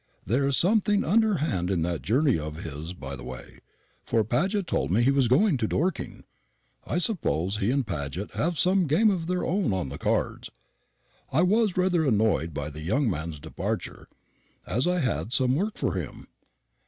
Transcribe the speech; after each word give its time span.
There's 0.25 0.57
something 0.57 1.03
underhand 1.03 1.69
in 1.69 1.83
that 1.83 2.01
journey 2.01 2.35
of 2.39 2.63
his 2.63 2.93
by 2.95 3.15
the 3.15 3.23
way; 3.23 3.59
for 4.03 4.23
Paget 4.23 4.65
told 4.65 4.89
me 4.89 5.03
he 5.03 5.11
was 5.11 5.27
going 5.27 5.57
to 5.57 5.67
Dorking. 5.67 6.23
I 6.83 6.97
suppose 6.97 7.57
he 7.57 7.69
and 7.69 7.85
Paget 7.85 8.31
have 8.31 8.57
some 8.57 8.87
game 8.87 9.11
of 9.11 9.27
their 9.27 9.45
own 9.45 9.73
on 9.73 9.89
the 9.89 9.99
cards. 9.99 10.49
I 11.31 11.43
was 11.43 11.77
rather 11.77 12.03
annoyed 12.03 12.51
by 12.51 12.71
the 12.71 12.81
young 12.81 13.11
man's 13.11 13.39
departure, 13.39 14.07
as 14.65 14.87
I 14.87 15.01
had 15.01 15.33
some 15.33 15.55
work 15.55 15.77
for 15.77 15.93
him. 15.93 16.25